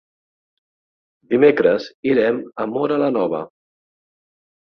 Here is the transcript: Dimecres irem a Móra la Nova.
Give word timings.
Dimecres 1.33 1.85
irem 2.11 2.41
a 2.65 2.67
Móra 2.71 2.99
la 3.05 3.13
Nova. 3.19 3.45